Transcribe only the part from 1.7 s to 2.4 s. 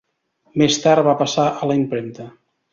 la impremta.